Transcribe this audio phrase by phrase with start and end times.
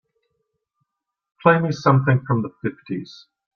[1.43, 3.27] play me something from the fifties